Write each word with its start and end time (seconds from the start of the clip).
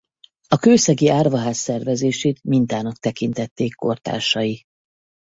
A 0.47 0.57
kőszegi 0.57 1.09
árvaház 1.09 1.57
szervezését 1.57 2.43
mintának 2.43 2.97
tekintették 2.97 3.75
kortársai. 3.75 4.63